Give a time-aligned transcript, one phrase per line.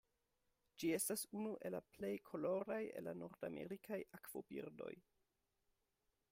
[0.83, 4.93] Ĝi estas unu el la plej koloraj el la nordamerikaj akvobirdoj.